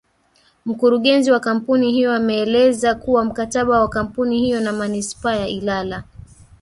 [0.65, 6.03] Mkurugenzi wa Kampuni hiyo ameeleza kuwa mkataba wa kampuni hiyo na Manispaa ya Ilala